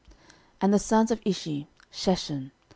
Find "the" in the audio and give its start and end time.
0.73-0.79